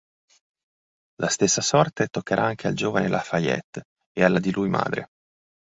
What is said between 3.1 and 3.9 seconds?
Fayette